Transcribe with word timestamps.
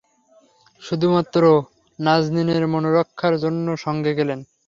শুধুমাত্র 0.81 1.41
নাজনীনের 1.99 2.63
মনরক্ষার 2.67 3.33
জন্যে 3.37 3.73
সঙ্গে 3.77 4.11
গেলেন। 4.13 4.39